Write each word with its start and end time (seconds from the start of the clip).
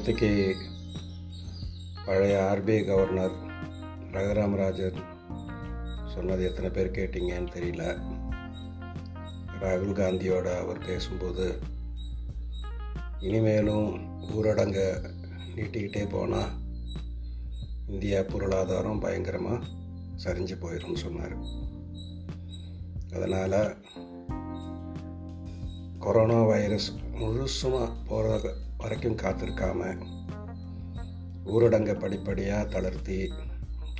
நேற்றுக்கு 0.00 0.56
பழைய 2.04 2.36
RBI 2.50 2.76
governor 2.84 3.34
Raghuram 4.12 4.54
Rajan 4.60 5.00
சொன்னது 6.14 6.42
எத்தனை 6.44 6.68
பேர் 6.76 6.94
கேட்டீங்கன்னு 6.98 7.52
தெரியல. 7.56 7.84
ராகுல் 9.62 9.92
காந்தியோட 9.98 10.46
அவர் 10.60 10.80
பேசும்போது 10.86 11.46
இனிமேலும் 13.18 13.90
ஊரடங்கை 14.36 14.86
நீட்டிக்கிட்டே 15.56 16.04
போனால் 16.14 16.54
இந்தியா 17.86 18.22
பொருளாதாரம் 18.32 19.04
பயங்கரமாக 19.04 19.60
சரிஞ்சு 20.24 20.58
போயிடும்னு 20.64 21.04
சொன்னார். 21.04 21.36
அதனால் 23.12 23.60
கொரோனா 26.06 26.40
வைரஸ் 26.44 26.90
முழுசுமாக 27.20 27.88
போகிற 28.06 28.54
வரைக்கும் 28.78 29.16
காத்திருக்காம 29.16 29.80
ஊரடங்கை 31.46 31.98
படிப்படியாக 31.98 32.68
தளர்த்தி 32.68 33.32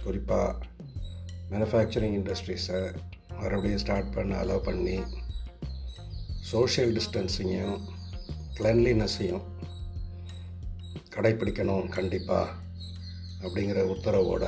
குறிப்பாக 0.03 0.67
மேனுஃபேக்சரிங் 1.51 2.17
இண்டஸ்ட்ரீஸை 2.19 2.81
மறுபடியும் 3.29 3.79
ஸ்டார்ட் 3.79 4.15
பண்ண 4.15 4.45
அலோவ் 4.45 4.63
பண்ணி 4.63 4.97
சோஷியல் 6.41 6.97
டிஸ்டன்ஸையும் 6.97 7.77
கிளென்லினஸையும் 8.59 9.45
கடைப்பிடிக்கணும் 11.15 11.89
கண்டிப்பாக 11.89 12.57
அப்படிங்கிற 13.43 13.83
உத்தரவோட 13.95 14.45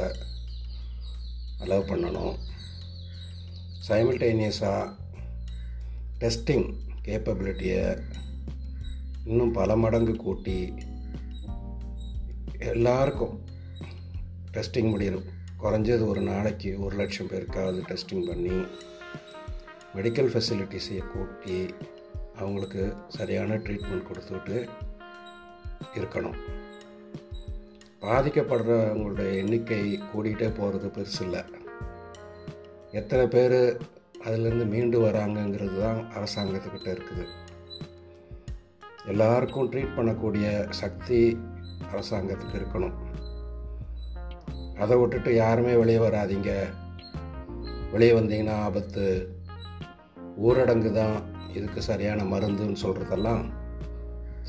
அலோவ் 1.60 1.91
பண்ணணும். 1.91 2.34
சைமில்டேனியஸாக 3.88 4.92
டெஸ்டிங் 6.18 6.68
கேப்பபிலிட்டியை 7.04 7.84
இன்னும் 9.25 9.53
பல 9.53 9.77
மடங்கு 9.77 10.17
கூட்டி 10.17 10.75
எல்லாருக்கும் 12.59 13.34
டெஸ்டிங் 14.53 14.91
முடியணும். 14.95 15.28
குறைஞ்சது 15.62 16.06
ஒரு 16.06 16.20
நாளைக்கு 16.20 16.70
ஒரு 16.84 16.97
லட்சம் 16.97 17.27
பேருக்காவது 17.27 17.81
டெஸ்டிங் 17.91 18.27
பண்ணி 18.27 18.56
மெடிக்கல் 19.95 20.31
ஃபெசிலிட்டிஸை 20.33 20.98
கூட்டி 21.12 21.75
அவங்களுக்கு 22.37 22.95
சரியான 23.09 23.56
ட்ரீட்மெண்ட் 23.56 24.09
கொடுத்துட்டு 24.09 24.69
இருக்கணும். 25.95 26.39
பாதிக்கப்படுறவங்களுடைய 28.00 29.37
எண்ணிக்கை 29.37 30.00
கூடிகிட்டே 30.12 30.48
போகிறது 30.56 30.89
பெருசு 30.89 31.23
இல்லை. 31.23 31.43
எத்தனை 32.93 33.27
பேர் 33.27 33.59
அதிலேருந்து 34.25 34.67
மீண்டு 34.67 34.98
வராங்கங்கிறது 35.06 35.81
தான் 35.81 36.00
அரசாங்கத்துக்கிட்ட 36.17 36.91
இருக்குது. 36.97 37.27
எல்லாருக்கும் 39.11 39.70
ட்ரீட் 39.72 39.97
பண்ணக்கூடிய 39.97 40.69
சக்தி 40.69 41.39
அரசாங்கத்துக்கு 41.92 42.58
இருக்கணும். 42.61 42.95
அதை 44.78 44.97
விட்டுட்டு 44.98 45.34
யாருமே 45.34 45.75
வெளியே 45.75 45.98
வராதீங்க. 45.98 46.50
வெளியே 47.92 48.12
வந்தீங்கன்னா 48.19 48.56
ஆபத்து. 48.67 49.06
ஊரடங்கு 50.36 50.92
தான் 50.92 51.17
இதுக்கு 51.53 51.83
சரியான 51.83 52.22
மருந்துன்னு 52.22 52.83
சொல்கிறதெல்லாம் 52.83 53.42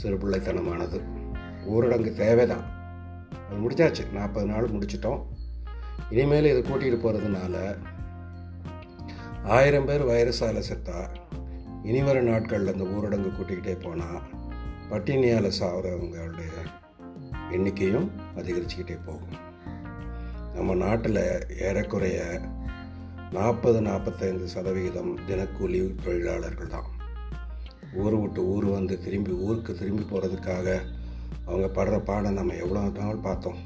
சிறுபிள்ளைத்தனமானது 0.01 0.99
ஊரடங்கு 1.65 2.13
தேவை 2.13 2.47
தான் 2.47 2.65
அது 3.47 3.57
முடிச்சாச்சு 3.63 4.03
நாற்பது 4.11 4.45
நாள் 4.45 4.73
முடிச்சிட்டோம். 4.75 5.21
இனிமேல் 6.09 6.51
இதை 6.51 6.61
கூட்டிகிட்டு 6.61 6.99
போகிறதுனால 7.03 7.75
ஆயிரம் 9.43 9.85
பேர் 9.85 10.09
வைரஸால் 10.09 10.67
செத்தா 10.69 10.99
இனி 11.83 12.01
வரும் 12.01 12.29
நாட்களில் 12.31 12.73
இந்த 12.73 12.85
ஊரடங்கு 12.95 13.29
கூட்டிக்கிட்டே 13.29 13.75
போனால் 13.83 14.21
பட்டினியால் 14.93 15.47
சாகிறவங்களுடைய 15.59 16.49
எண்ணிக்கையும் 17.49 18.11
அதிகரிச்சுக்கிட்டே 18.35 18.97
போகும். 19.05 19.37
நம்ம 20.53 20.73
நாட்டில் 20.73 21.49
ஏறக்குறைய 21.59 22.41
நாற்பது 23.31 23.81
நாற்பத்தைந்து 23.81 24.47
சதவிகிதம் 24.47 25.17
தினக்கூலி 25.27 25.95
தொழிலாளர்கள் 26.03 26.67
தான். 26.67 26.89
ஊர் 27.93 28.15
விட்டு 28.15 28.47
ஊர் 28.47 28.65
வந்து 28.65 28.97
திரும்பி 28.99 29.31
ஊருக்கு 29.31 29.75
திரும்பி 29.75 30.03
போகிறதுக்காக 30.03 30.67
அவங்க 31.45 31.83
படுற 31.83 32.03
பாடம் 32.03 32.33
நம்ம 32.33 32.53
எவ்வளோ 32.53 32.83
நாள் 32.99 33.15
பார்த்தோம். 33.15 33.59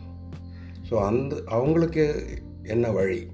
ஸோ 0.89 0.93
அந்த 0.99 1.43
அவங்களுக்கு 1.45 2.05
என்ன 2.63 2.91
வழி? 2.91 3.31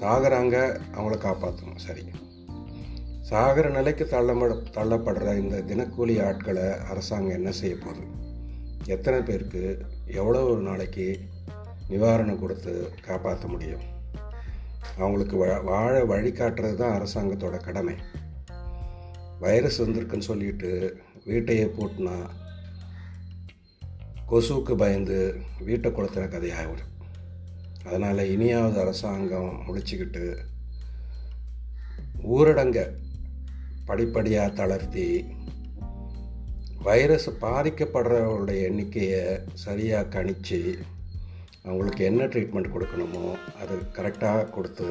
சாகிறாங்க 0.00 0.56
அவங்கள 0.96 1.16
காப்பாற்றணும் 1.18 1.84
சரி. 1.86 2.04
சாகிற 3.28 3.68
நிலைக்கு 3.68 4.04
தள்ளப்பட 4.04 4.52
தள்ளப்படுற 4.76 5.28
இந்த 5.38 5.56
தினக்கூலி 5.70 6.14
ஆட்களை 6.26 6.64
அரசாங்கம் 6.90 7.36
என்ன 7.36 7.50
செய்ய 7.52 7.76
போகுது? 7.76 8.04
எத்தனை 8.86 9.22
பேருக்கு 9.22 9.62
எவ்வளோ 10.06 10.40
ஒரு 10.44 10.60
நாளைக்கு 10.60 11.06
நிவாரணம் 11.88 12.38
கொடுத்து 12.38 12.92
காப்பாற்ற 13.02 13.48
முடியும்? 13.48 13.84
அவங்களுக்கு 14.96 15.36
வாழ 15.64 16.04
வழிகாட்டுறது 16.04 16.74
தான் 16.74 16.96
அரசாங்கத்தோட 16.98 17.56
கடமை. 17.56 17.96
வைரஸ் 19.40 19.82
வந்திருக்குன்னு 19.82 20.30
சொல்லிட்டு 20.30 20.70
வீட்டையே 21.24 21.64
பூட்டினா 21.64 22.16
கொசுவுக்கு 24.30 24.74
பயந்து 24.76 25.40
வீட்டை 25.58 25.90
கொளுத்துற 25.90 26.28
கதையாக 26.28 26.66
வரும் 26.66 26.90
அதனால் 27.84 28.18
இனியாவது 28.18 28.80
அரசாங்கம் 28.80 29.62
முடிச்சுக்கிட்டு 29.66 30.24
ஊரடங்க 32.22 32.80
படிப்படியாக 33.86 34.50
தளர்த்தி 34.50 35.24
வைரஸ் 36.82 37.28
பாதிக்கப்படுறவங்களுடைய 37.40 38.60
எண்ணிக்கையை 38.62 39.24
சரியாக 39.64 40.10
கணித்து 40.14 40.60
அவங்களுக்கு 41.64 42.04
என்ன 42.04 42.22
ட்ரீட்மெண்ட் 42.24 42.72
கொடுக்கணுமோ 42.74 43.26
அது 43.60 43.74
கரெக்டாக 43.92 44.50
கொடுத்து 44.50 44.88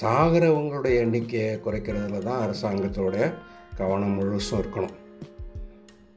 சாகிறவங்களுடைய 0.00 0.94
எண்ணிக்கையை 1.04 1.50
குறைக்கிறதுல 1.56 2.22
தான் 2.22 2.44
அரசாங்கத்தோடைய 2.46 3.26
கவனம் 3.76 4.14
முழுசும் 4.18 4.60
இருக்கணும். 4.60 4.94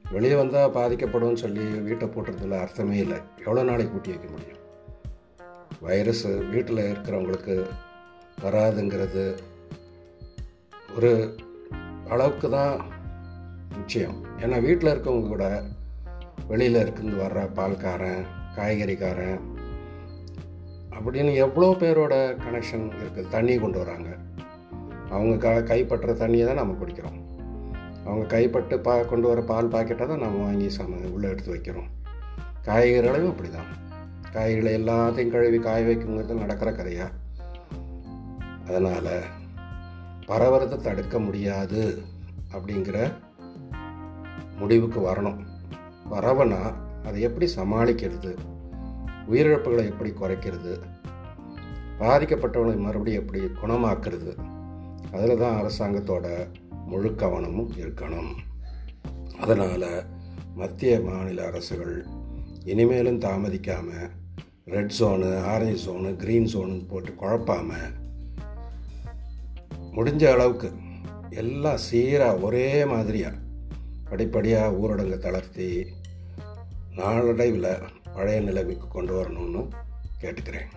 வெளியே 0.06 0.36
வந்தால் 0.36 0.72
பாதிக்கப்படும்னு 0.72 1.42
சொல்லி 1.44 1.66
வீட்டை 1.88 2.08
போட்டுறதுல 2.08 2.60
அர்த்தமே 2.60 2.98
இல்லை. 2.98 3.18
எவ்வளோ 3.38 3.64
நாளைக்கு 3.64 3.94
பூட்டி 3.94 4.10
வைக்க 4.10 4.28
முடியும்? 4.30 4.62
வைரஸ் 5.82 6.26
வீட்டில் 6.52 6.82
இருக்கிறவங்களுக்கு 6.92 7.56
வராதுங்கிறது 8.42 9.24
ஒரு 10.96 11.12
அளவுக்கு 12.14 12.48
தான் 12.58 12.74
நிச்சயம். 13.78 14.18
ஏன்னா 14.44 14.58
வீட்டில் 14.68 14.92
இருக்கவங்க 14.94 15.32
கூட 15.34 15.46
வெளியில் 16.52 16.82
இருந்து 16.82 17.16
வர்ற 17.24 17.40
பால்காரன் 17.58 18.22
காய்கறிக்காரன் 18.58 19.40
அப்படின்னு 20.96 21.34
எவ்வளோ 21.46 21.68
பேரோட 21.82 22.16
கனெக்ஷன் 22.46 22.86
இருக்குது 23.02 23.32
தண்ணி 23.36 23.54
கொண்டு 23.64 23.78
வராங்க. 23.82 24.10
அவங்க 25.16 25.36
க 25.44 25.50
கைப்பற்ற 25.72 26.14
தண்ணியை 26.22 26.46
தான் 26.48 26.62
நம்ம 26.62 26.76
குடிக்கிறோம். 26.82 27.20
அவங்க 28.06 28.26
கைப்பட்டு 28.34 28.76
பா 28.88 28.94
கொண்டு 29.12 29.28
வர 29.30 29.42
பால் 29.52 29.72
பாக்கெட்டை 29.74 30.06
தான் 30.12 30.24
நம்ம 30.26 30.42
வாங்கி 30.46 30.68
சம 30.78 31.00
உள்ளே 31.16 31.30
எடுத்து 31.34 31.54
வைக்கிறோம். 31.56 31.90
காய்கறிகளையும் 32.68 33.32
அப்படி 33.34 33.50
தான் 33.50 33.70
காய்கறிகளை 34.34 34.72
எல்லாத்தையும் 34.80 35.34
கழுவி 35.36 35.60
காய 35.68 35.84
வைக்குங்கிறது 35.90 36.42
நடக்கிற 36.44 36.72
கதையாக 36.72 37.12
அதனால் 38.68 39.12
பரவறதை 40.30 40.78
தடுக்க 40.78 41.20
முடியாது 41.20 41.82
அப்படிங்கிற 42.52 42.98
முடிவுக்கு 44.60 45.00
வரணும். 45.00 45.40
பரவனா 46.12 46.62
அதை 47.06 47.22
எப்படி 47.22 47.48
சமாளிக்கிறது? 47.56 48.32
உயிரிழப்புகளை 49.30 49.86
எப்படி 49.86 50.12
குறைக்கிறது? 50.12 50.74
பாதிக்கப்பட்டவங்களை 52.00 52.78
மறுபடியும் 52.78 53.22
எப்படி 53.22 53.42
குணமாக்குறது? 53.62 54.32
அதில் 55.12 55.38
தான் 55.38 55.58
அரசாங்கத்தோட 55.62 56.28
முழு 56.86 57.16
கவனமும் 57.16 57.72
இருக்கணும். 57.78 58.32
அதனால் 59.40 59.90
மத்திய 60.56 61.00
மாநில 61.00 61.46
அரசுகள் 61.46 62.06
இனிமேலும் 62.64 63.20
தாமதிக்காமல் 63.20 64.10
red 64.66 64.94
zone 65.00 65.30
orange 65.44 65.78
zone 65.86 66.10
green 66.24 66.50
zone 66.54 66.88
போட்டு 66.88 67.12
குழப்பாமல் 67.12 67.90
முடிஞ்ச 70.00 70.24
அளவுக்கு 70.32 70.70
எல்லாம் 71.42 71.80
சீராக 71.86 72.44
ஒரே 72.48 72.68
மாதிரியாக 72.86 73.42
படிப்படியாக 74.10 74.78
ஊரடங்கு 74.82 75.18
தளர்த்தி 75.18 75.70
நாளடைவில் 76.96 77.72
பழைய 78.14 78.40
நிலைமைக்கு 78.42 78.88
கொண்டு 78.88 79.14
வரணும்னு 79.18 79.64
கேட்டுக்கிறேன். 80.22 80.70